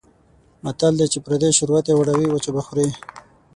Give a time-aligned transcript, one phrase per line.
[0.63, 2.87] متل دی: چې پردۍ شوروا ته یې وړوې وچه به یې خورې.